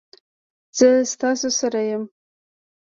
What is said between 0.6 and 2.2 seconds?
زه ستاسو سره یم